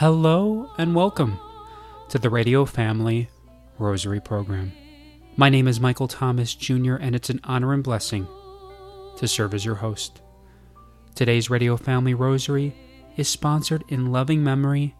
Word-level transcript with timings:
Hello 0.00 0.70
and 0.78 0.94
welcome 0.94 1.38
to 2.08 2.18
the 2.18 2.30
Radio 2.30 2.64
Family 2.64 3.28
Rosary 3.78 4.18
Program. 4.18 4.72
My 5.36 5.50
name 5.50 5.68
is 5.68 5.78
Michael 5.78 6.08
Thomas 6.08 6.54
Jr., 6.54 6.94
and 6.94 7.14
it's 7.14 7.28
an 7.28 7.38
honor 7.44 7.74
and 7.74 7.84
blessing 7.84 8.26
to 9.18 9.28
serve 9.28 9.52
as 9.52 9.66
your 9.66 9.74
host. 9.74 10.22
Today's 11.14 11.50
Radio 11.50 11.76
Family 11.76 12.14
Rosary 12.14 12.74
is 13.18 13.28
sponsored 13.28 13.84
in 13.88 14.10
loving 14.10 14.42
memory 14.42 14.94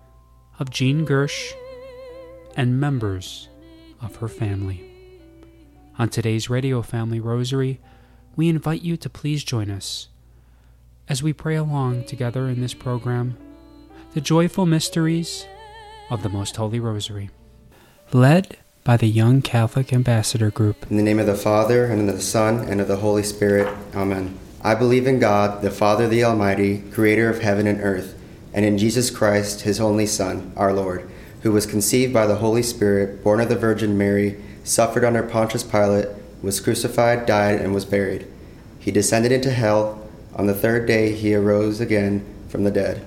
of 0.59 0.69
Jean 0.69 1.07
Gersh 1.07 1.51
and 2.55 2.78
members 2.78 3.48
of 4.03 4.17
her 4.17 4.28
family. 4.28 4.84
On 5.98 6.11
today's 6.11 6.51
Radio 6.51 6.83
Family 6.83 7.20
Rosary, 7.20 7.80
we 8.37 8.51
invite 8.51 8.83
you 8.83 8.98
to 8.98 9.09
please 9.09 9.45
join 9.45 9.70
us 9.70 10.09
as 11.09 11.23
we 11.23 11.33
pray 11.33 11.56
along 11.56 12.05
together 12.05 12.51
in 12.51 12.61
this 12.61 12.75
program 12.75 13.39
the 14.12 14.20
joyful 14.20 14.66
mysteries 14.66 15.46
of 16.10 16.24
the 16.24 16.28
Most 16.28 16.56
Holy 16.56 16.80
Rosary. 16.80 17.30
Led 18.12 18.56
by 18.83 18.96
the 18.96 19.06
Young 19.06 19.41
Catholic 19.41 19.92
Ambassador 19.92 20.50
Group. 20.50 20.91
In 20.91 20.96
the 20.96 21.02
name 21.05 21.20
of 21.20 21.27
the 21.27 21.36
Father, 21.36 21.84
and 21.84 22.10
of 22.10 22.16
the 22.16 22.20
Son, 22.20 22.59
and 22.59 22.80
of 22.80 22.88
the 22.88 22.96
Holy 22.96 23.23
Spirit. 23.23 23.73
Amen. 23.95 24.36
I 24.62 24.74
believe 24.74 25.06
in 25.06 25.20
God, 25.20 25.62
the 25.62 25.70
Father, 25.70 26.09
the 26.09 26.24
Almighty, 26.24 26.83
creator 26.91 27.30
of 27.30 27.41
heaven 27.41 27.69
and 27.69 27.80
earth, 27.80 28.20
and 28.52 28.64
in 28.64 28.78
Jesus 28.78 29.10
Christ, 29.10 29.60
his 29.60 29.78
only 29.78 30.06
Son, 30.06 30.52
our 30.56 30.72
Lord, 30.72 31.08
who 31.42 31.52
was 31.52 31.64
conceived 31.64 32.12
by 32.12 32.27
the 32.27 32.36
Holy 32.36 32.64
Spirit, 32.64 33.22
born 33.22 33.41
of 33.41 33.48
the 33.48 33.55
Virgin 33.55 33.97
Mary, 33.97 34.42
suffered 34.64 35.05
under 35.05 35.22
Pontius 35.22 35.62
Pilate, 35.62 36.08
was 36.42 36.61
crucified, 36.61 37.27
died, 37.27 37.61
and 37.61 37.72
was 37.72 37.84
buried. 37.84 38.27
He 38.80 38.91
descended 38.91 39.30
into 39.30 39.52
hell. 39.52 40.05
On 40.34 40.48
the 40.48 40.55
third 40.55 40.89
day, 40.89 41.12
he 41.12 41.33
arose 41.33 41.80
again 41.80 42.27
from 42.48 42.64
the 42.64 42.72
dead. 42.72 43.06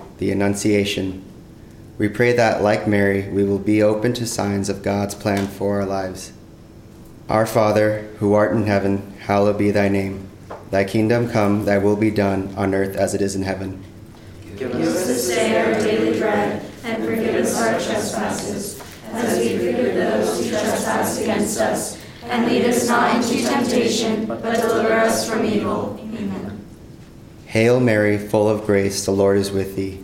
the 0.21 0.31
Annunciation. 0.31 1.25
We 1.97 2.07
pray 2.07 2.33
that, 2.33 2.61
like 2.61 2.87
Mary, 2.87 3.27
we 3.29 3.43
will 3.43 3.57
be 3.57 3.81
open 3.81 4.13
to 4.13 4.27
signs 4.27 4.69
of 4.69 4.83
God's 4.83 5.15
plan 5.15 5.47
for 5.47 5.79
our 5.79 5.85
lives. 5.85 6.31
Our 7.27 7.47
Father, 7.47 8.01
who 8.19 8.35
art 8.35 8.51
in 8.51 8.67
heaven, 8.67 9.15
hallowed 9.21 9.57
be 9.57 9.71
thy 9.71 9.89
name. 9.89 10.29
Thy 10.69 10.83
kingdom 10.83 11.27
come, 11.27 11.65
thy 11.65 11.79
will 11.79 11.95
be 11.95 12.11
done, 12.11 12.53
on 12.55 12.75
earth 12.75 12.95
as 12.95 13.15
it 13.15 13.21
is 13.21 13.35
in 13.35 13.41
heaven. 13.41 13.83
Give 14.57 14.71
us 14.75 15.07
this 15.07 15.27
day 15.27 15.57
our 15.57 15.73
daily 15.81 16.19
bread, 16.19 16.63
and 16.83 17.03
forgive 17.03 17.33
us 17.33 17.59
our 17.59 17.79
trespasses, 17.79 18.79
as 19.13 19.39
we 19.39 19.57
forgive 19.57 19.95
those 19.95 20.37
who 20.37 20.51
trespass 20.51 21.19
against 21.19 21.59
us. 21.59 21.99
And 22.25 22.45
lead 22.45 22.65
us 22.65 22.87
not 22.87 23.15
into 23.15 23.43
temptation, 23.43 24.27
but 24.27 24.43
deliver 24.43 24.93
us 24.93 25.27
from 25.27 25.43
evil. 25.45 25.99
Amen. 26.13 26.63
Hail 27.47 27.79
Mary, 27.79 28.19
full 28.19 28.47
of 28.47 28.67
grace, 28.67 29.03
the 29.03 29.11
Lord 29.11 29.39
is 29.39 29.49
with 29.49 29.75
thee. 29.75 30.03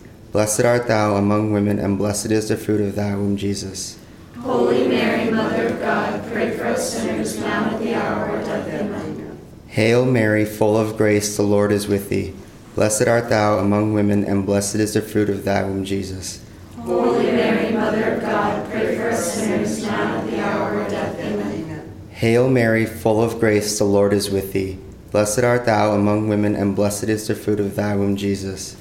Blessed 0.31 0.61
art 0.61 0.87
thou 0.87 1.17
among 1.17 1.51
women, 1.51 1.77
and 1.77 1.97
blessed 1.97 2.31
is 2.31 2.47
the 2.47 2.55
fruit 2.55 2.79
of 2.79 2.95
thy 2.95 3.15
womb, 3.15 3.35
Jesus. 3.35 3.99
Holy 4.39 4.87
Mary, 4.87 5.29
Mother 5.29 5.67
of 5.67 5.79
God, 5.81 6.23
pray 6.31 6.55
for 6.55 6.67
us 6.67 6.93
sinners 6.93 7.37
now 7.37 7.65
and 7.65 7.75
at 7.75 7.81
the 7.81 7.93
hour 7.93 8.29
of 8.29 8.35
our 8.35 8.43
death. 8.45 8.81
Amen. 8.81 9.37
Hail 9.67 10.05
Mary, 10.05 10.45
full 10.45 10.77
of 10.77 10.95
grace, 10.95 11.35
the 11.35 11.43
Lord 11.43 11.73
is 11.73 11.89
with 11.89 12.07
thee. 12.07 12.33
Blessed 12.75 13.09
art 13.09 13.27
thou 13.27 13.59
among 13.59 13.93
women, 13.93 14.23
and 14.23 14.45
blessed 14.45 14.75
is 14.75 14.93
the 14.93 15.01
fruit 15.01 15.29
of 15.29 15.43
thy 15.43 15.63
womb, 15.63 15.83
Jesus. 15.83 16.41
Holy 16.77 17.25
Mary, 17.25 17.73
Mother 17.73 18.13
of 18.13 18.21
God, 18.21 18.71
pray 18.71 18.95
for 18.95 19.09
us 19.09 19.33
sinners 19.33 19.83
now 19.83 20.17
and 20.17 20.29
at 20.29 20.31
the 20.31 20.41
hour 20.41 20.71
of 20.71 20.83
our 20.83 20.89
death. 20.89 21.19
Amen. 21.19 21.91
Hail 22.11 22.49
Mary, 22.49 22.85
full 22.85 23.21
of 23.21 23.37
grace, 23.37 23.77
the 23.77 23.83
Lord 23.83 24.13
is 24.13 24.29
with 24.29 24.53
thee. 24.53 24.79
Blessed 25.11 25.43
art 25.43 25.65
thou 25.65 25.93
among 25.93 26.29
women, 26.29 26.55
and 26.55 26.73
blessed 26.73 27.09
is 27.09 27.27
the 27.27 27.35
fruit 27.35 27.59
of 27.59 27.75
thy 27.75 27.97
womb, 27.97 28.15
Jesus. 28.15 28.77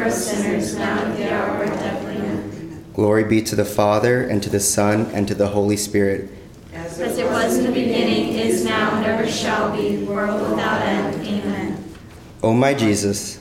For 0.00 0.06
us 0.06 0.30
sinners 0.30 0.76
now 0.76 1.04
and 1.04 1.16
the 1.18 1.32
hour 1.32 1.62
of 1.62 1.70
death. 1.70 2.02
Amen. 2.04 2.84
Glory 2.94 3.24
be 3.24 3.42
to 3.42 3.54
the 3.54 3.64
Father, 3.64 4.22
and 4.22 4.42
to 4.42 4.48
the 4.50 4.60
Son, 4.60 5.06
and 5.12 5.28
to 5.28 5.34
the 5.34 5.48
Holy 5.48 5.76
Spirit. 5.76 6.30
As 6.72 6.98
it 6.98 7.26
was 7.26 7.58
in 7.58 7.64
the 7.64 7.72
beginning, 7.72 8.34
is 8.34 8.64
now, 8.64 8.94
and 8.96 9.06
ever 9.06 9.28
shall 9.28 9.76
be, 9.76 9.98
world 10.04 10.50
without 10.50 10.82
end. 10.82 11.26
Amen. 11.26 11.94
O 12.42 12.54
my 12.54 12.74
Jesus, 12.74 13.38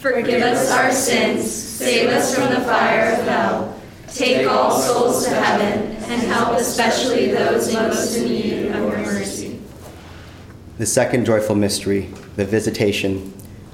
Forgive 0.00 0.42
us 0.42 0.70
our 0.70 0.92
sins, 0.92 1.50
save 1.50 2.08
us 2.08 2.34
from 2.34 2.54
the 2.54 2.60
fire 2.60 3.12
of 3.12 3.26
hell. 3.26 3.80
Take 4.08 4.48
all 4.48 4.78
souls 4.78 5.26
to 5.26 5.34
heaven, 5.34 5.96
and 5.96 6.22
help 6.22 6.58
especially 6.58 7.26
those 7.32 7.72
most 7.74 8.16
in 8.16 8.28
need 8.28 8.66
of 8.66 8.80
your 8.80 8.98
mercy. 8.98 9.60
the 10.78 10.86
second 10.86 11.26
joyful 11.26 11.56
mystery, 11.56 12.08
the 12.36 12.44
Visitation. 12.44 13.34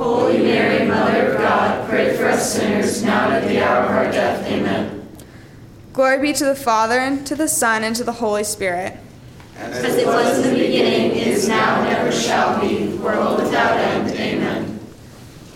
Holy 0.00 0.38
Mary, 0.38 0.86
Mother 0.88 1.32
of 1.32 1.38
God, 1.38 1.86
pray 1.90 2.16
for 2.16 2.24
us 2.26 2.54
sinners 2.54 3.02
now 3.02 3.26
and 3.26 3.34
at 3.34 3.46
the 3.46 3.62
hour 3.62 3.84
of 3.84 3.90
our 3.90 4.10
death. 4.10 4.46
Amen. 4.46 5.06
Glory 5.92 6.22
be 6.22 6.32
to 6.32 6.44
the 6.46 6.54
Father, 6.54 6.98
and 6.98 7.26
to 7.26 7.34
the 7.34 7.46
Son, 7.46 7.84
and 7.84 7.94
to 7.96 8.02
the 8.02 8.12
Holy 8.12 8.42
Spirit. 8.42 8.96
As 9.58 9.84
it 9.84 10.06
was 10.06 10.38
in 10.38 10.54
the 10.54 10.58
beginning, 10.58 11.10
is 11.12 11.46
now, 11.46 11.82
and 11.82 11.94
ever 11.94 12.10
shall 12.10 12.58
be, 12.62 12.96
world 12.96 13.42
without 13.42 13.76
end. 13.76 14.10
Amen. 14.12 14.80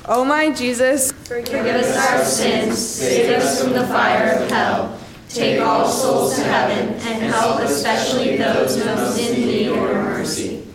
O 0.04 0.26
my 0.26 0.52
Jesus, 0.52 1.12
Forgive 1.12 1.64
us 1.64 1.96
our 1.96 2.22
sins, 2.22 2.78
save 2.78 3.38
us 3.38 3.62
from 3.62 3.72
the 3.72 3.86
fire 3.86 4.42
of 4.42 4.50
hell. 4.50 5.00
Take 5.30 5.62
all 5.62 5.88
souls 5.88 6.36
to 6.36 6.44
heaven, 6.44 6.90
and 6.90 7.22
help 7.32 7.60
especially 7.60 8.36
those 8.36 8.76
most 8.84 9.18
in 9.18 9.40
need 9.40 9.68
of 9.68 9.76
your 9.76 9.94
mercy. 9.94 10.66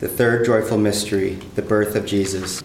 The 0.00 0.08
third 0.08 0.44
joyful 0.44 0.78
mystery, 0.78 1.38
the 1.54 1.62
birth 1.62 1.94
of 1.94 2.04
Jesus. 2.04 2.64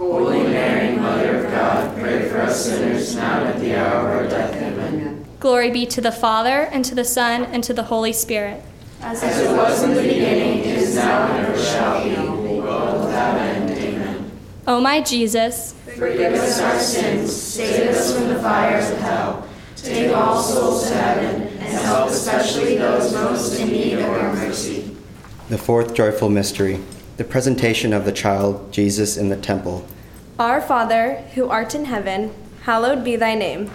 Holy 0.00 0.44
Mary, 0.44 0.96
Mother 0.96 1.44
of 1.44 1.52
God, 1.52 1.98
pray 2.00 2.26
for 2.26 2.38
us 2.40 2.64
sinners 2.64 3.14
now 3.14 3.40
and 3.40 3.48
at 3.48 3.60
the 3.60 3.78
hour 3.78 4.08
of 4.08 4.16
our 4.16 4.26
death. 4.30 4.56
Amen. 4.56 5.26
Glory 5.40 5.70
be 5.70 5.84
to 5.84 6.00
the 6.00 6.10
Father, 6.10 6.62
and 6.72 6.82
to 6.86 6.94
the 6.94 7.04
Son, 7.04 7.44
and 7.44 7.62
to 7.64 7.74
the 7.74 7.82
Holy 7.82 8.14
Spirit. 8.14 8.62
As 9.02 9.22
it 9.22 9.54
was 9.54 9.82
in 9.82 9.92
the 9.92 10.00
beginning, 10.00 10.60
is 10.60 10.96
now, 10.96 11.30
and 11.30 11.46
ever 11.46 11.62
shall 11.62 12.02
be, 12.02 12.14
world 12.60 13.04
without 13.04 13.36
end. 13.36 13.70
Amen. 13.72 14.30
O 14.66 14.80
my 14.80 15.02
Jesus, 15.02 15.74
Forgive 15.84 16.32
us 16.32 16.58
our 16.62 16.78
sins, 16.78 17.36
save 17.36 17.90
us 17.90 18.16
from 18.16 18.28
the 18.28 18.40
fires 18.40 18.90
of 18.90 18.98
hell. 19.00 19.46
Take 19.76 20.16
all 20.16 20.40
souls 20.40 20.88
to 20.88 20.94
heaven, 20.94 21.42
and 21.42 21.62
help 21.84 22.08
especially 22.08 22.78
those 22.78 23.12
most 23.12 23.60
in 23.60 23.68
need 23.68 23.92
of 23.92 24.00
your 24.00 24.32
mercy. 24.32 24.96
The 25.50 25.58
fourth 25.58 25.92
joyful 25.92 26.30
mystery, 26.30 26.80
the 27.20 27.24
presentation 27.24 27.92
of 27.92 28.06
the 28.06 28.12
child 28.12 28.72
Jesus 28.72 29.18
in 29.18 29.28
the 29.28 29.36
temple. 29.36 29.86
Our 30.38 30.58
Father, 30.58 31.16
who 31.34 31.50
art 31.50 31.74
in 31.74 31.84
heaven, 31.84 32.32
hallowed 32.62 33.04
be 33.04 33.14
thy 33.14 33.34
name. 33.34 33.70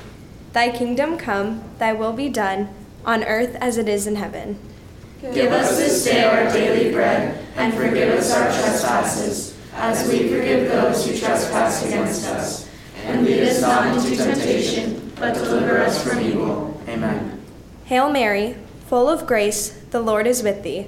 Thy 0.54 0.76
kingdom 0.76 1.16
come, 1.16 1.64
thy 1.78 1.94
will 1.94 2.14
be 2.14 2.28
done, 2.28 2.70
on 3.06 3.24
earth 3.24 3.56
as 3.62 3.78
it 3.78 3.88
is 3.88 4.08
in 4.08 4.16
heaven. 4.16 4.58
Give 5.22 5.52
us 5.52 5.78
this 5.78 6.06
day 6.06 6.24
our 6.24 6.52
daily 6.52 6.92
bread, 6.92 7.46
and 7.56 7.72
forgive 7.72 8.18
us 8.18 8.34
our 8.34 8.48
trespasses, 8.48 9.56
as 9.76 10.10
we 10.10 10.28
forgive 10.28 10.68
those 10.68 11.08
who 11.08 11.16
trespass 11.16 11.86
against 11.86 12.26
us. 12.26 12.68
And 13.04 13.28
lead 13.28 13.44
us 13.44 13.62
not 13.62 13.96
into 13.96 14.16
temptation, 14.16 15.14
but 15.18 15.36
deliver 15.36 15.78
us 15.78 16.04
from 16.04 16.20
evil. 16.20 16.82
Amen. 16.88 17.40
Hail 17.86 18.10
Mary, 18.10 18.56
full 18.88 19.08
of 19.08 19.28
grace, 19.28 19.70
the 19.92 20.02
Lord 20.02 20.26
is 20.26 20.42
with 20.42 20.64
thee. 20.64 20.88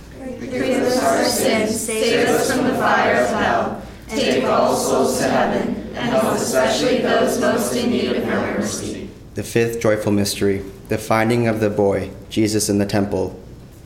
Forgive 0.41 0.81
us 0.81 1.03
our 1.03 1.23
sins, 1.23 1.79
save 1.79 2.27
us 2.27 2.51
from 2.51 2.65
the 2.65 2.73
fire 2.73 3.25
of 3.25 3.29
hell, 3.29 3.83
and 4.09 4.19
take 4.19 4.43
all 4.43 4.75
souls 4.75 5.19
to 5.19 5.25
heaven, 5.25 5.75
and 5.89 5.97
help 5.97 6.33
especially 6.33 6.97
those 6.97 7.39
most 7.39 7.75
in 7.75 7.91
need 7.91 8.11
of 8.11 8.25
your 8.25 8.41
mercy. 8.41 9.07
The 9.35 9.43
fifth 9.43 9.79
joyful 9.79 10.11
mystery, 10.11 10.65
the 10.89 10.97
finding 10.97 11.47
of 11.47 11.59
the 11.59 11.69
boy, 11.69 12.09
Jesus 12.31 12.69
in 12.69 12.79
the 12.79 12.87
temple. 12.87 13.39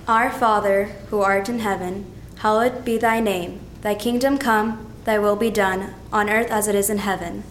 Our 0.07 0.31
Father, 0.31 0.85
who 1.09 1.19
art 1.19 1.49
in 1.49 1.59
heaven, 1.59 2.09
hallowed 2.37 2.85
be 2.85 2.97
thy 2.97 3.19
name. 3.19 3.59
Thy 3.81 3.93
kingdom 3.93 4.37
come, 4.37 4.93
thy 5.03 5.19
will 5.19 5.35
be 5.35 5.51
done, 5.51 5.93
on 6.13 6.29
earth 6.29 6.49
as 6.51 6.69
it 6.69 6.75
is 6.75 6.89
in 6.89 6.99
heaven. 6.99 7.43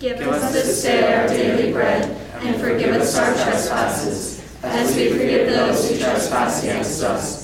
Give 0.00 0.18
us 0.20 0.52
this 0.52 0.82
day 0.82 1.14
our 1.14 1.28
daily 1.28 1.72
bread, 1.72 2.10
and 2.42 2.60
forgive 2.60 2.96
us 2.96 3.16
our 3.16 3.32
trespasses, 3.32 4.42
as 4.64 4.96
we 4.96 5.10
forgive 5.10 5.50
those 5.50 5.88
who 5.88 5.98
trespass 5.98 6.64
against 6.64 7.00
us. 7.04 7.43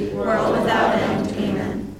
world 0.21 0.57
without 0.59 0.95
end. 0.95 1.27
Amen. 1.35 1.95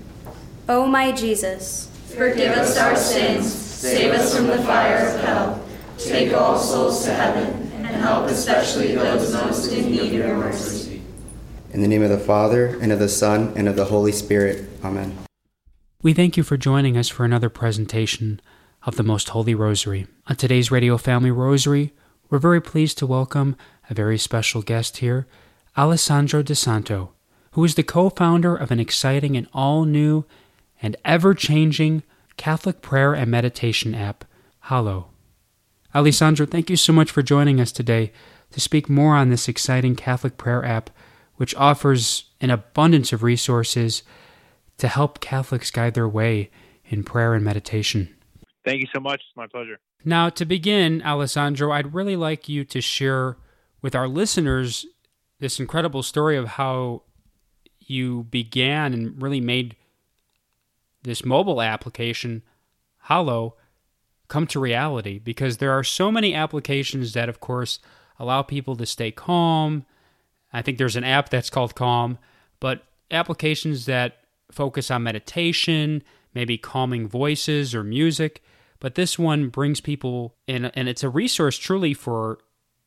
O 0.70 0.88
my 0.88 1.12
Jesus, 1.12 1.92
Forgive 2.16 2.58
us 2.58 2.78
our 2.78 2.98
sins, 2.98 3.52
save 3.52 4.12
us 4.12 4.36
from 4.36 4.48
the 4.48 4.62
fire 4.64 5.08
of 5.08 5.22
hell, 5.22 5.66
take 5.98 6.34
all 6.34 6.58
souls 6.60 7.06
to 7.06 7.14
heaven, 7.14 7.72
and 7.74 7.86
help 7.86 8.30
especially 8.30 8.94
those 8.94 9.32
most 9.34 9.72
in 9.72 9.90
need 9.90 10.02
of 10.02 10.14
your 10.14 10.36
mercy. 10.36 11.02
In 11.72 11.82
the 11.82 11.88
name 11.88 12.04
of 12.04 12.10
the 12.10 12.18
Father, 12.18 12.78
and 12.82 12.92
of 12.92 13.00
the 13.00 13.08
Son, 13.08 13.54
and 13.56 13.70
of 13.70 13.78
the 13.78 13.86
Holy 13.86 14.12
Spirit. 14.12 14.68
Amen. 14.84 15.18
We 16.04 16.14
thank 16.14 16.36
you 16.36 16.44
for 16.44 16.58
joining 16.58 16.98
us 16.98 17.08
for 17.08 17.24
another 17.24 17.50
presentation 17.50 18.42
of 18.84 18.98
the 18.98 19.04
Most 19.04 19.30
Holy 19.30 19.56
Rosary. 19.56 20.08
On 20.28 20.36
today's 20.36 20.70
Radio 20.70 20.98
Family 20.98 21.32
Rosary, 21.32 21.94
we're 22.30 22.40
very 22.40 22.60
pleased 22.60 22.98
to 22.98 23.08
welcome 23.08 23.56
a 23.90 23.94
very 23.94 24.18
special 24.18 24.62
guest 24.62 24.98
here, 24.98 25.28
Alessandro 25.78 26.44
DiSanto, 26.44 27.12
who 27.52 27.64
is 27.64 27.76
the 27.76 27.84
co 27.84 28.10
founder 28.10 28.56
of 28.56 28.72
an 28.72 28.80
exciting 28.80 29.36
and 29.36 29.48
all 29.54 29.86
new 29.86 30.26
and 30.82 30.96
ever 31.06 31.34
changing 31.34 32.04
Catholic 32.38 32.82
prayer 32.82 33.14
and 33.14 33.30
meditation 33.30 33.94
app, 33.94 34.26
Hallow. 34.62 35.10
Alessandro, 35.94 36.46
thank 36.46 36.70
you 36.70 36.78
so 36.78 36.94
much 36.94 37.12
for 37.12 37.22
joining 37.22 37.60
us 37.60 37.72
today 37.72 38.12
to 38.52 38.60
speak 38.60 38.90
more 38.90 39.16
on 39.16 39.30
this 39.30 39.48
exciting 39.48 39.96
Catholic 39.96 40.38
prayer 40.38 40.64
app, 40.66 40.90
which 41.36 41.56
offers 41.56 42.26
an 42.40 42.50
abundance 42.50 43.12
of 43.14 43.24
resources 43.24 44.04
to 44.78 44.88
help 44.88 45.20
Catholics 45.20 45.70
guide 45.70 45.94
their 45.94 46.08
way 46.08 46.50
in 46.86 47.04
prayer 47.04 47.34
and 47.34 47.44
meditation. 47.44 48.14
Thank 48.66 48.82
you 48.82 48.88
so 48.94 49.00
much. 49.00 49.22
It's 49.28 49.38
my 49.38 49.48
pleasure. 49.48 49.80
Now, 50.04 50.30
to 50.30 50.46
begin, 50.46 51.02
Alessandro, 51.04 51.72
I'd 51.72 51.94
really 51.94 52.16
like 52.16 52.50
you 52.50 52.64
to 52.66 52.82
share 52.82 53.38
with 53.82 53.96
our 53.96 54.08
listeners 54.08 54.86
this 55.40 55.60
incredible 55.60 56.04
story 56.04 56.38
of 56.38 56.50
how 56.50 57.04
you 57.82 58.24
began 58.24 58.94
and 58.94 59.22
really 59.22 59.42
made 59.42 59.76
this 61.04 61.26
mobile 61.26 61.62
application, 61.62 62.44
Hallow, 63.04 63.56
come 64.28 64.48
to 64.48 64.60
reality 64.60 65.20
because 65.20 65.58
there 65.58 65.72
are 65.72 65.84
so 65.84 66.12
many 66.12 66.34
applications 66.34 67.14
that, 67.14 67.28
of 67.28 67.40
course, 67.40 67.80
allow 68.20 68.42
people 68.42 68.76
to 68.76 68.86
stay 68.86 69.12
calm. 69.12 69.86
I 70.54 70.62
think 70.62 70.78
there's 70.78 70.96
an 70.96 71.04
app 71.04 71.30
that's 71.30 71.50
called 71.50 71.76
Calm, 71.76 72.18
but 72.60 72.84
applications 73.10 73.86
that 73.88 74.20
focus 74.52 74.92
on 74.92 75.04
meditation, 75.04 76.04
maybe 76.34 76.58
calming 76.58 77.08
voices 77.08 77.74
or 77.74 77.84
music. 77.84 78.44
But 78.80 78.96
this 78.96 79.20
one 79.20 79.50
brings 79.50 79.82
people 79.82 80.36
in, 80.48 80.66
and 80.66 80.88
it's 80.88 81.04
a 81.04 81.10
resource 81.10 81.58
truly 81.58 81.94
for 81.94 82.40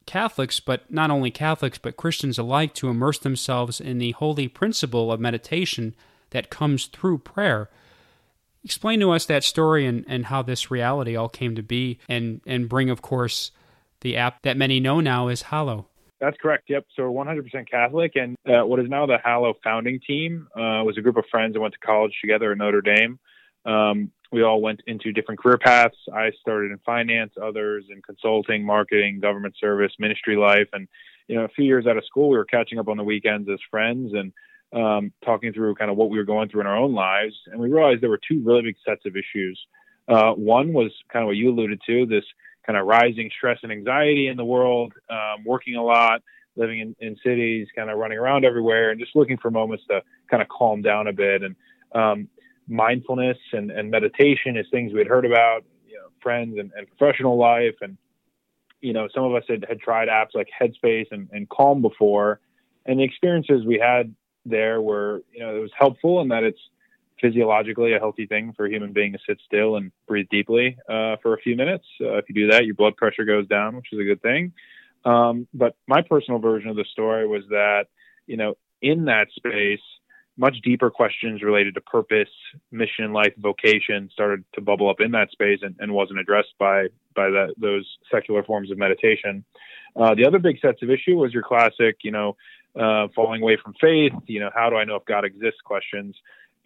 Catholics, 0.07 0.61
but 0.61 0.91
not 0.91 1.11
only 1.11 1.31
Catholics, 1.31 1.79
but 1.79 1.97
Christians 1.97 2.39
alike 2.39 2.75
to 2.75 2.89
immerse 2.89 3.19
themselves 3.19 3.81
in 3.81 3.99
the 3.99 4.13
holy 4.13 4.49
principle 4.49 5.11
of 5.13 5.21
meditation 5.21 5.95
that 6.31 6.51
comes 6.51 6.87
through 6.87 7.19
prayer. 7.19 7.71
Explain 8.63 9.01
to 9.01 9.11
us 9.11 9.27
that 9.27 9.45
story 9.45 9.87
and, 9.87 10.05
and 10.09 10.27
how 10.27 10.43
this 10.43 10.71
reality 10.71 11.17
all 11.17 11.29
came 11.29 11.55
to 11.55 11.63
be, 11.63 11.99
and, 12.09 12.41
and 12.47 12.69
bring, 12.69 12.91
of 12.91 13.03
course, 13.03 13.51
the 14.01 14.17
app 14.17 14.43
that 14.43 14.57
many 14.57 14.81
know 14.81 15.01
now 15.01 15.29
is 15.29 15.43
Hallow. 15.43 15.87
That's 16.21 16.37
correct. 16.41 16.65
Yep. 16.69 16.87
So 16.97 17.11
we're 17.11 17.25
100% 17.25 17.69
Catholic, 17.71 18.13
and 18.17 18.37
uh, 18.47 18.65
what 18.65 18.81
is 18.81 18.89
now 18.89 19.05
the 19.05 19.19
Hallow 19.23 19.55
founding 19.63 20.01
team 20.07 20.49
uh, 20.55 20.81
was 20.85 20.97
a 20.97 21.03
group 21.03 21.17
of 21.17 21.25
friends 21.31 21.55
that 21.55 21.61
went 21.61 21.75
to 21.75 21.81
college 21.81 22.13
together 22.21 22.53
at 22.53 22.59
Notre 22.59 22.81
Dame. 22.81 23.19
Um, 23.67 24.11
we 24.35 24.43
all 24.43 24.61
went 24.61 24.83
into 24.87 25.13
different 25.13 25.41
career 25.41 25.59
paths. 25.59 25.97
I 26.13 26.33
started 26.41 26.73
in 26.73 26.79
finance, 26.85 27.33
others 27.41 27.85
in 27.89 28.03
consulting, 28.03 28.67
marketing, 28.67 29.21
government 29.21 29.55
service, 29.59 29.93
ministry 29.99 30.37
life, 30.37 30.69
and 30.73 30.89
you 31.29 31.37
know, 31.37 31.45
a 31.45 31.49
few 31.49 31.65
years 31.65 31.87
out 31.87 31.97
of 31.97 32.05
school, 32.05 32.29
we 32.29 32.37
were 32.37 32.45
catching 32.45 32.79
up 32.79 32.89
on 32.89 32.97
the 32.97 33.05
weekends 33.05 33.49
as 33.49 33.59
friends 33.71 34.13
and 34.13 34.33
um, 34.75 35.13
talking 35.25 35.53
through 35.53 35.75
kind 35.77 35.91
of 35.91 35.97
what 35.97 36.11
we 36.11 36.19
were 36.19 36.25
going 36.25 36.49
through 36.49 36.63
in 36.63 36.67
our 36.67 36.77
own 36.77 36.95
lives. 36.95 37.35
And 37.47 37.61
we 37.61 37.71
realized 37.71 38.03
there 38.03 38.11
were 38.11 38.21
two 38.29 38.43
really 38.45 38.63
big 38.63 38.77
sets 38.85 39.07
of 39.07 39.17
issues. 39.17 39.59
Uh, 40.09 40.33
one 40.33 40.73
was 40.73 40.93
kind 41.13 41.23
of 41.23 41.29
what 41.29 41.37
you 41.37 41.51
alluded 41.51 41.81
to, 41.87 42.07
this 42.07 42.25
kind 42.67 42.79
of 42.79 42.87
rising 42.87 43.31
stress 43.37 43.59
and 43.63 43.73
anxiety 43.73 44.27
in 44.27 44.37
the 44.37 44.45
world, 44.45 44.93
um, 45.09 45.45
working 45.47 45.77
a 45.77 45.83
lot, 45.83 46.23
living 46.57 46.81
in, 46.81 46.97
in 47.01 47.17
cities, 47.25 47.69
kind 47.75 47.89
of 47.89 47.99
running 47.99 48.19
around 48.19 48.45
everywhere, 48.45 48.91
and 48.91 49.01
just 49.01 49.17
looking 49.17 49.39
for 49.39 49.51
moments 49.51 49.85
to 49.89 50.03
kind 50.31 50.43
of 50.43 50.49
calm 50.49 50.83
down 50.83 51.07
a 51.07 51.13
bit. 51.13 51.43
And 51.43 51.57
um, 51.95 52.29
mindfulness 52.69 53.39
and, 53.53 53.71
and 53.71 53.91
meditation 53.91 54.57
is 54.57 54.67
things 54.71 54.93
we 54.93 54.99
had 54.99 55.09
heard 55.09 55.27
about, 55.27 55.65
you 55.87 55.95
know, 55.95 56.07
friends 56.23 56.57
and, 56.59 56.73
and 56.77 56.87
professional 56.97 57.37
life. 57.37 57.75
And, 57.81 57.97
you 58.81 58.93
know, 58.93 59.09
some 59.15 59.25
of 59.25 59.35
us 59.35 59.45
had, 59.49 59.65
had 59.69 59.81
tried 59.81 60.09
apps 60.09 60.35
like 60.35 60.49
Headspace 60.61 61.07
and, 61.11 61.29
and 61.33 61.49
Calm 61.49 61.83
before. 61.83 62.41
And 62.87 63.01
the 63.01 63.05
experiences 63.05 63.65
we 63.67 63.79
had 63.79 64.15
there 64.45 64.81
were, 64.81 65.23
you 65.33 65.41
know, 65.41 65.57
it 65.57 65.61
was 65.61 65.71
helpful 65.79 66.21
in 66.21 66.29
that 66.29 66.43
it's 66.43 66.61
physiologically 67.21 67.95
a 67.95 67.99
healthy 67.99 68.27
thing 68.27 68.53
for 68.57 68.67
a 68.67 68.71
human 68.71 68.93
being 68.93 69.13
to 69.13 69.19
sit 69.27 69.39
still 69.45 69.77
and 69.77 69.93
breathe 70.07 70.27
deeply 70.31 70.77
uh, 70.89 71.17
for 71.23 71.35
a 71.35 71.39
few 71.39 71.57
minutes. 71.57 71.87
Uh, 72.01 72.17
if 72.17 72.25
you 72.29 72.35
do 72.35 72.51
that, 72.51 72.67
your 72.67 72.75
blood 72.75 72.97
pressure 72.97 73.25
goes 73.25 73.47
down, 73.47 73.77
which 73.77 73.87
is 73.93 73.99
a 73.99 74.05
good 74.05 74.21
thing. 74.21 74.53
Um, 75.05 75.47
but 75.55 75.77
my 75.87 76.03
personal 76.03 76.41
version 76.41 76.69
of 76.71 76.77
the 76.77 76.85
story 76.93 77.27
was 77.27 77.45
that, 77.51 77.87
you 78.27 78.37
know, 78.37 78.57
in 78.83 79.05
that 79.07 79.29
space, 79.35 79.81
much 80.37 80.57
deeper 80.63 80.91
questions 80.91 81.43
related 81.43 81.75
to 81.75 81.81
purpose, 81.81 82.29
mission, 82.73 83.13
life, 83.13 83.33
vocation 83.39 84.11
started 84.13 84.45
to 84.55 84.61
bubble 84.61 84.91
up 84.91 85.01
in 85.01 85.13
that 85.13 85.31
space 85.31 85.61
and, 85.63 85.77
and 85.79 85.93
wasn't 85.93 86.19
addressed 86.19 86.55
by 86.59 86.89
by 87.15 87.31
those 87.57 87.87
secular 88.11 88.43
forms 88.43 88.71
of 88.71 88.79
meditation. 88.79 89.45
Uh, 89.95 90.15
the 90.15 90.27
other 90.27 90.41
big 90.41 90.59
sets 90.61 90.83
of 90.83 90.91
issue 90.91 91.17
was 91.17 91.33
your 91.33 91.45
classic, 91.45 91.99
you 92.03 92.11
know, 92.11 92.37
uh, 92.79 93.07
falling 93.15 93.41
away 93.41 93.57
from 93.63 93.73
faith. 93.81 94.13
You 94.27 94.41
know, 94.41 94.51
how 94.53 94.71
do 94.71 94.77
I 94.77 94.85
know 94.85 94.97
if 94.97 95.05
God 95.05 95.25
exists? 95.25 95.61
Questions. 95.65 96.17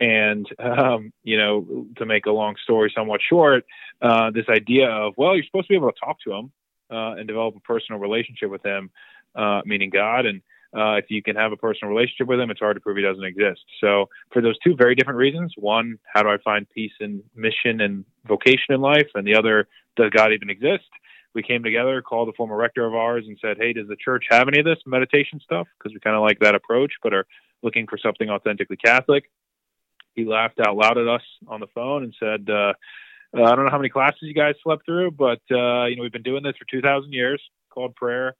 And 0.00 0.46
um, 0.58 1.12
you 1.22 1.36
know, 1.36 1.86
to 1.96 2.06
make 2.06 2.26
a 2.26 2.30
long 2.30 2.54
story 2.62 2.92
somewhat 2.94 3.20
short, 3.28 3.66
uh, 4.00 4.30
this 4.30 4.46
idea 4.48 4.88
of 4.88 5.14
well, 5.16 5.34
you're 5.34 5.44
supposed 5.44 5.66
to 5.66 5.72
be 5.72 5.76
able 5.76 5.92
to 5.92 5.98
talk 5.98 6.20
to 6.20 6.32
Him 6.32 6.52
uh, 6.90 7.16
and 7.18 7.26
develop 7.26 7.56
a 7.56 7.60
personal 7.60 8.00
relationship 8.00 8.48
with 8.48 8.64
Him, 8.64 8.90
uh, 9.34 9.60
meaning 9.66 9.90
God, 9.90 10.24
and 10.24 10.40
uh, 10.76 10.94
if 10.94 11.06
you 11.08 11.22
can 11.22 11.36
have 11.36 11.52
a 11.52 11.56
personal 11.56 11.92
relationship 11.92 12.26
with 12.26 12.38
him, 12.38 12.50
it's 12.50 12.60
hard 12.60 12.76
to 12.76 12.80
prove 12.80 12.96
he 12.96 13.02
doesn't 13.02 13.24
exist. 13.24 13.60
So, 13.80 14.08
for 14.32 14.42
those 14.42 14.58
two 14.58 14.76
very 14.76 14.94
different 14.94 15.18
reasons, 15.18 15.54
one, 15.56 15.98
how 16.12 16.22
do 16.22 16.28
I 16.28 16.36
find 16.44 16.68
peace 16.68 16.92
and 17.00 17.22
mission 17.34 17.80
and 17.80 18.04
vocation 18.26 18.74
in 18.74 18.80
life? 18.80 19.08
And 19.14 19.26
the 19.26 19.34
other, 19.34 19.66
does 19.96 20.10
God 20.10 20.32
even 20.32 20.50
exist? 20.50 20.88
We 21.34 21.42
came 21.42 21.62
together, 21.62 22.02
called 22.02 22.28
a 22.28 22.32
former 22.32 22.56
rector 22.56 22.86
of 22.86 22.94
ours, 22.94 23.24
and 23.26 23.38
said, 23.40 23.56
Hey, 23.58 23.72
does 23.72 23.88
the 23.88 23.96
church 23.96 24.24
have 24.30 24.48
any 24.48 24.58
of 24.58 24.66
this 24.66 24.78
meditation 24.86 25.40
stuff? 25.42 25.66
Because 25.78 25.94
we 25.94 26.00
kind 26.00 26.16
of 26.16 26.22
like 26.22 26.40
that 26.40 26.54
approach, 26.54 26.92
but 27.02 27.14
are 27.14 27.26
looking 27.62 27.86
for 27.86 27.98
something 27.98 28.28
authentically 28.28 28.76
Catholic. 28.76 29.30
He 30.14 30.24
laughed 30.24 30.60
out 30.60 30.76
loud 30.76 30.98
at 30.98 31.08
us 31.08 31.22
on 31.46 31.60
the 31.60 31.66
phone 31.74 32.02
and 32.02 32.14
said, 32.18 32.48
uh, 32.50 32.72
uh, 33.36 33.42
I 33.42 33.54
don't 33.54 33.64
know 33.64 33.70
how 33.70 33.78
many 33.78 33.88
classes 33.88 34.18
you 34.22 34.34
guys 34.34 34.54
slept 34.62 34.84
through, 34.86 35.12
but 35.12 35.40
uh, 35.50 35.84
you 35.84 35.96
know 35.96 36.02
we've 36.02 36.12
been 36.12 36.22
doing 36.22 36.42
this 36.42 36.56
for 36.58 36.64
2,000 36.70 37.12
years, 37.12 37.42
called 37.70 37.94
prayer, 37.94 38.34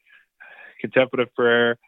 contemplative 0.81 1.35
prayer, 1.35 1.79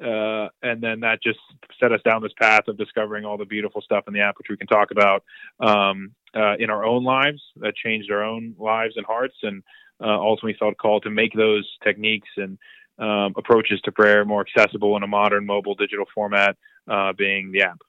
uh, 0.00 0.48
and 0.62 0.80
then 0.82 1.00
that 1.00 1.22
just 1.22 1.38
set 1.78 1.92
us 1.92 2.00
down 2.04 2.22
this 2.22 2.32
path 2.40 2.68
of 2.68 2.78
discovering 2.78 3.24
all 3.24 3.36
the 3.36 3.44
beautiful 3.44 3.82
stuff 3.82 4.04
in 4.08 4.14
the 4.14 4.20
app, 4.20 4.38
which 4.38 4.48
we 4.48 4.56
can 4.56 4.66
talk 4.66 4.90
about 4.90 5.24
um, 5.60 6.12
uh, 6.34 6.54
in 6.58 6.70
our 6.70 6.84
own 6.84 7.04
lives. 7.04 7.42
That 7.56 7.74
changed 7.74 8.10
our 8.10 8.22
own 8.22 8.54
lives 8.58 8.94
and 8.96 9.04
hearts, 9.04 9.36
and 9.42 9.62
uh, 10.00 10.06
ultimately 10.06 10.56
felt 10.58 10.78
called 10.78 11.02
to 11.02 11.10
make 11.10 11.34
those 11.34 11.68
techniques 11.84 12.28
and 12.36 12.58
um, 12.98 13.34
approaches 13.36 13.80
to 13.82 13.92
prayer 13.92 14.24
more 14.24 14.44
accessible 14.46 14.96
in 14.96 15.02
a 15.02 15.06
modern 15.06 15.46
mobile 15.46 15.74
digital 15.74 16.06
format, 16.14 16.56
uh, 16.88 17.12
being 17.12 17.52
the 17.52 17.62
app. 17.62 17.80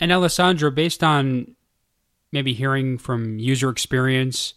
And 0.00 0.12
Alessandro, 0.12 0.70
based 0.70 1.02
on 1.02 1.56
maybe 2.30 2.52
hearing 2.52 2.98
from 2.98 3.38
user 3.38 3.68
experience, 3.68 4.54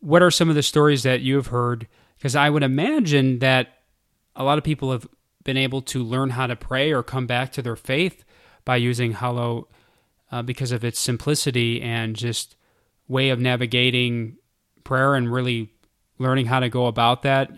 what 0.00 0.22
are 0.22 0.30
some 0.30 0.48
of 0.48 0.54
the 0.54 0.62
stories 0.62 1.02
that 1.02 1.22
you 1.22 1.36
have 1.36 1.48
heard? 1.48 1.88
Because 2.18 2.36
I 2.36 2.50
would 2.50 2.62
imagine 2.62 3.40
that 3.40 3.78
a 4.36 4.44
lot 4.44 4.58
of 4.58 4.64
people 4.64 4.92
have 4.92 5.08
been 5.44 5.56
able 5.56 5.82
to 5.82 6.02
learn 6.02 6.30
how 6.30 6.46
to 6.46 6.56
pray 6.56 6.92
or 6.92 7.02
come 7.02 7.26
back 7.26 7.52
to 7.52 7.62
their 7.62 7.76
faith 7.76 8.24
by 8.64 8.76
using 8.76 9.12
Hallow 9.12 9.68
uh, 10.32 10.42
because 10.42 10.72
of 10.72 10.84
its 10.84 10.98
simplicity 10.98 11.80
and 11.80 12.16
just 12.16 12.56
way 13.06 13.30
of 13.30 13.38
navigating 13.38 14.36
prayer 14.82 15.14
and 15.14 15.32
really 15.32 15.70
learning 16.18 16.46
how 16.46 16.60
to 16.60 16.68
go 16.68 16.86
about 16.86 17.22
that. 17.22 17.50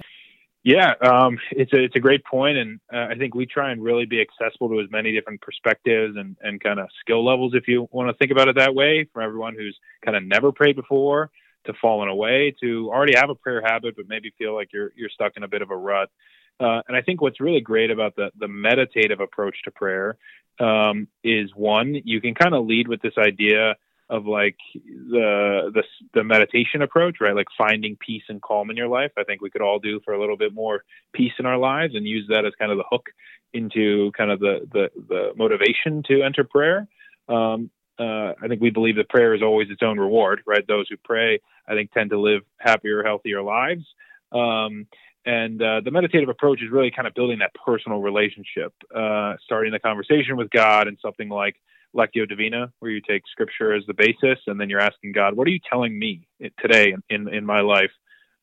Yeah, 0.62 0.94
um, 1.00 1.38
it's 1.52 1.72
a 1.72 1.84
it's 1.84 1.94
a 1.94 2.00
great 2.00 2.24
point, 2.24 2.58
and 2.58 2.80
uh, 2.92 3.06
I 3.10 3.14
think 3.14 3.36
we 3.36 3.46
try 3.46 3.70
and 3.70 3.80
really 3.80 4.04
be 4.04 4.20
accessible 4.20 4.68
to 4.70 4.80
as 4.80 4.90
many 4.90 5.12
different 5.12 5.40
perspectives 5.40 6.16
and 6.16 6.36
and 6.40 6.60
kind 6.60 6.80
of 6.80 6.88
skill 7.00 7.24
levels, 7.24 7.54
if 7.54 7.68
you 7.68 7.88
want 7.92 8.10
to 8.10 8.14
think 8.14 8.32
about 8.32 8.48
it 8.48 8.56
that 8.56 8.74
way, 8.74 9.08
from 9.12 9.22
everyone 9.22 9.54
who's 9.54 9.78
kind 10.04 10.16
of 10.16 10.24
never 10.24 10.50
prayed 10.50 10.74
before 10.74 11.30
to 11.66 11.72
fallen 11.80 12.08
away 12.08 12.52
to 12.60 12.90
already 12.92 13.14
have 13.14 13.30
a 13.30 13.34
prayer 13.36 13.62
habit, 13.64 13.94
but 13.96 14.08
maybe 14.08 14.32
feel 14.38 14.56
like 14.56 14.72
you're 14.72 14.90
you're 14.96 15.08
stuck 15.08 15.36
in 15.36 15.44
a 15.44 15.48
bit 15.48 15.62
of 15.62 15.70
a 15.70 15.76
rut. 15.76 16.10
Uh, 16.58 16.80
and 16.88 16.96
I 16.96 17.02
think 17.02 17.20
what's 17.20 17.40
really 17.40 17.60
great 17.60 17.90
about 17.90 18.16
the 18.16 18.30
the 18.38 18.48
meditative 18.48 19.20
approach 19.20 19.56
to 19.64 19.70
prayer 19.70 20.16
um, 20.58 21.08
is 21.22 21.50
one 21.54 21.94
you 22.04 22.20
can 22.20 22.34
kind 22.34 22.54
of 22.54 22.66
lead 22.66 22.88
with 22.88 23.02
this 23.02 23.18
idea 23.18 23.76
of 24.08 24.24
like 24.26 24.56
the 24.74 25.70
the 25.74 25.82
the 26.14 26.24
meditation 26.24 26.82
approach, 26.82 27.16
right? 27.20 27.34
Like 27.34 27.48
finding 27.58 27.96
peace 27.96 28.22
and 28.28 28.40
calm 28.40 28.70
in 28.70 28.76
your 28.76 28.88
life. 28.88 29.12
I 29.18 29.24
think 29.24 29.42
we 29.42 29.50
could 29.50 29.62
all 29.62 29.78
do 29.78 30.00
for 30.04 30.14
a 30.14 30.20
little 30.20 30.36
bit 30.36 30.54
more 30.54 30.84
peace 31.12 31.32
in 31.38 31.46
our 31.46 31.58
lives 31.58 31.94
and 31.94 32.06
use 32.06 32.26
that 32.28 32.46
as 32.46 32.52
kind 32.58 32.70
of 32.70 32.78
the 32.78 32.84
hook 32.90 33.06
into 33.52 34.12
kind 34.16 34.30
of 34.30 34.40
the 34.40 34.66
the, 34.72 34.90
the 35.08 35.32
motivation 35.36 36.02
to 36.08 36.22
enter 36.22 36.44
prayer. 36.44 36.86
Um, 37.28 37.70
uh, 37.98 38.32
I 38.42 38.48
think 38.48 38.60
we 38.60 38.70
believe 38.70 38.96
that 38.96 39.08
prayer 39.08 39.34
is 39.34 39.42
always 39.42 39.70
its 39.70 39.82
own 39.82 39.98
reward, 39.98 40.42
right? 40.46 40.66
Those 40.66 40.86
who 40.88 40.96
pray, 41.02 41.40
I 41.66 41.74
think, 41.74 41.92
tend 41.92 42.10
to 42.10 42.20
live 42.20 42.42
happier, 42.58 43.02
healthier 43.02 43.42
lives. 43.42 43.84
Um, 44.32 44.86
and 45.26 45.60
uh, 45.60 45.80
the 45.84 45.90
meditative 45.90 46.28
approach 46.28 46.62
is 46.62 46.70
really 46.70 46.92
kind 46.94 47.08
of 47.08 47.14
building 47.14 47.40
that 47.40 47.50
personal 47.52 48.00
relationship, 48.00 48.72
uh, 48.94 49.34
starting 49.44 49.72
the 49.72 49.80
conversation 49.80 50.36
with 50.36 50.48
God 50.50 50.86
and 50.86 50.96
something 51.02 51.28
like 51.28 51.56
Lectio 51.94 52.28
Divina, 52.28 52.72
where 52.78 52.92
you 52.92 53.00
take 53.00 53.22
Scripture 53.30 53.74
as 53.74 53.82
the 53.86 53.94
basis, 53.94 54.38
and 54.46 54.60
then 54.60 54.70
you're 54.70 54.80
asking 54.80 55.12
God, 55.12 55.34
"What 55.34 55.48
are 55.48 55.50
you 55.50 55.58
telling 55.68 55.98
me 55.98 56.28
today 56.60 56.94
in 57.10 57.28
in 57.28 57.44
my 57.44 57.60
life 57.60 57.90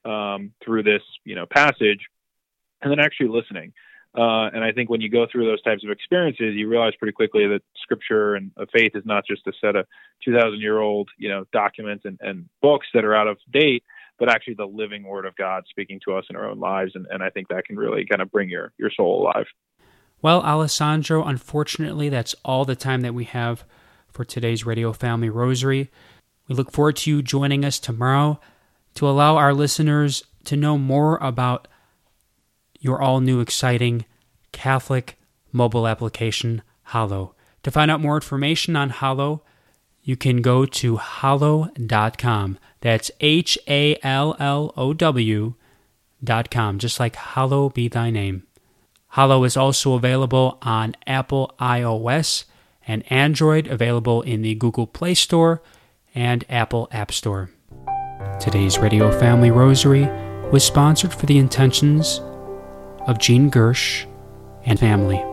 um, 0.04 0.52
through 0.64 0.84
this 0.84 1.02
you 1.24 1.36
know 1.36 1.46
passage?" 1.46 2.06
And 2.82 2.92
then 2.92 3.00
actually 3.00 3.30
listening. 3.30 3.72
Uh, 4.16 4.50
and 4.54 4.64
I 4.64 4.74
think 4.74 4.90
when 4.90 5.02
you 5.02 5.10
go 5.10 5.26
through 5.32 5.46
those 5.46 5.62
types 5.62 5.84
of 5.84 5.90
experiences, 5.90 6.54
you 6.54 6.68
realize 6.68 6.94
pretty 7.00 7.14
quickly 7.14 7.48
that 7.48 7.62
Scripture 7.82 8.36
and 8.36 8.52
faith 8.72 8.92
is 8.94 9.06
not 9.06 9.26
just 9.26 9.48
a 9.48 9.54
set 9.60 9.76
of 9.76 9.88
2,000 10.26 10.60
year 10.60 10.80
old 10.80 11.10
you 11.18 11.30
know 11.30 11.46
documents 11.54 12.04
and, 12.06 12.20
and 12.22 12.50
books 12.62 12.88
that 12.94 13.06
are 13.06 13.16
out 13.16 13.28
of 13.28 13.38
date, 13.52 13.84
but 14.24 14.34
actually 14.34 14.54
the 14.54 14.66
living 14.66 15.04
Word 15.04 15.26
of 15.26 15.36
God 15.36 15.66
speaking 15.70 16.00
to 16.06 16.16
us 16.16 16.24
in 16.30 16.38
our 16.38 16.50
own 16.50 16.58
lives. 16.58 16.94
And, 16.96 17.06
and 17.10 17.22
I 17.22 17.30
think 17.30 17.50
that 17.50 17.66
can 17.66 17.76
really 17.76 18.06
kind 18.10 18.22
of 18.22 18.32
bring 18.32 18.48
your 18.48 18.72
your 18.78 18.90
soul 18.90 19.22
alive. 19.22 19.48
Well, 20.22 20.42
Alessandro, 20.44 21.26
unfortunately, 21.26 22.08
that's 22.08 22.34
all 22.46 22.64
the 22.64 22.78
time 22.78 23.02
that 23.02 23.14
we 23.14 23.26
have 23.26 23.66
for 24.08 24.24
today's 24.24 24.66
Radio 24.66 24.94
Family 24.94 25.30
Rosary. 25.30 25.92
We 26.48 26.56
look 26.56 26.72
forward 26.72 26.96
to 26.98 27.12
you 27.12 27.22
joining 27.22 27.66
us 27.66 27.80
tomorrow 27.80 28.40
to 28.96 29.10
allow 29.10 29.36
our 29.36 29.54
listeners 29.54 30.24
to 30.46 30.56
know 30.56 30.78
more 30.78 31.18
about 31.18 31.68
your 32.80 33.02
all 33.02 33.20
new 33.20 33.42
exciting 33.42 34.06
Catholic 34.54 35.18
mobile 35.52 35.86
application, 35.86 36.62
Hallow. 36.84 37.36
To 37.64 37.72
find 37.72 37.92
out 37.92 38.00
more 38.00 38.16
information 38.16 38.78
on 38.78 38.90
Hallow, 38.90 39.44
you 40.04 40.16
can 40.18 40.42
go 40.42 40.66
to 40.66 40.98
hallow.com. 40.98 42.58
That's 42.82 43.12
H 43.22 43.58
A 43.68 43.98
L 44.04 44.36
L 44.40 44.74
O 44.76 44.94
W.com, 44.94 46.80
just 46.80 47.00
like 47.00 47.16
Hallow 47.16 47.70
be 47.70 47.88
thy 47.88 48.10
name. 48.10 48.44
Hallow 49.10 49.44
is 49.44 49.56
also 49.56 49.94
available 49.94 50.58
on 50.62 50.96
Apple 51.08 51.54
iOS 51.60 52.46
and 52.86 53.10
Android, 53.12 53.68
available 53.68 54.22
in 54.24 54.42
the 54.42 54.56
Google 54.56 54.88
Play 54.88 55.14
Store 55.14 55.62
and 56.14 56.44
Apple 56.50 56.90
App 56.92 57.12
Store. 57.12 57.50
Today's 58.40 58.78
Radio 58.78 59.18
Family 59.20 59.52
Rosary 59.52 60.08
was 60.52 60.64
sponsored 60.64 61.14
for 61.14 61.26
the 61.26 61.38
intentions 61.38 62.20
of 63.08 63.20
Jean 63.20 63.50
Gersh 63.50 64.06
and 64.66 64.80
family. 64.80 65.33